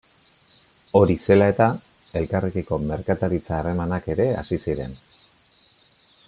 Hori 0.99 1.17
zela 1.27 1.49
eta, 1.53 1.67
elkarrekiko 2.21 2.79
merkataritza 2.87 3.55
harremanak 3.59 4.09
ere 4.15 4.27
hasi 4.41 4.59
ziren. 4.69 4.99